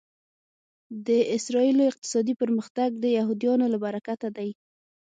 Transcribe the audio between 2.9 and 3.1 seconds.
د